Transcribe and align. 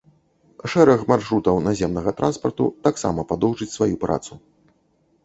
Шэраг 0.71 1.01
маршрутаў 1.11 1.59
наземнага 1.67 2.13
транспарту 2.21 2.65
таксама 2.87 3.27
падоўжыць 3.33 3.71
сваю 3.77 3.95
працу. 4.07 4.33